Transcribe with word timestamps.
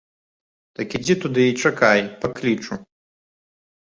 Так 0.77 0.95
ідзі 1.01 1.15
туды 1.25 1.43
і 1.49 1.57
чакай, 1.67 1.99
паклічу. 2.25 2.73